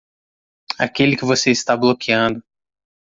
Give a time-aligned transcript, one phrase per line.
[0.79, 2.43] Aquele que você está bloqueando.